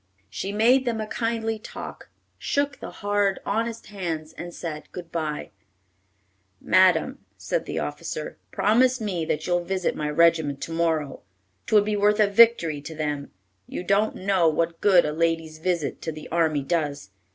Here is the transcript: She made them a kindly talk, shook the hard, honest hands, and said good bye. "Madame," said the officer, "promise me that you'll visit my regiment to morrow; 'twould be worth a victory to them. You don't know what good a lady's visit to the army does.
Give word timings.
She 0.31 0.51
made 0.51 0.85
them 0.85 0.99
a 0.99 1.05
kindly 1.05 1.59
talk, 1.59 2.09
shook 2.39 2.79
the 2.79 2.89
hard, 2.89 3.39
honest 3.45 3.85
hands, 3.85 4.33
and 4.33 4.51
said 4.51 4.91
good 4.91 5.11
bye. 5.11 5.51
"Madame," 6.59 7.23
said 7.37 7.65
the 7.67 7.77
officer, 7.77 8.39
"promise 8.49 8.99
me 8.99 9.25
that 9.25 9.45
you'll 9.45 9.63
visit 9.63 9.95
my 9.95 10.09
regiment 10.09 10.59
to 10.61 10.71
morrow; 10.71 11.21
'twould 11.67 11.85
be 11.85 11.95
worth 11.95 12.19
a 12.19 12.25
victory 12.25 12.81
to 12.81 12.95
them. 12.95 13.29
You 13.67 13.83
don't 13.83 14.15
know 14.15 14.49
what 14.49 14.81
good 14.81 15.05
a 15.05 15.13
lady's 15.13 15.59
visit 15.59 16.01
to 16.01 16.11
the 16.11 16.27
army 16.29 16.63
does. 16.63 17.11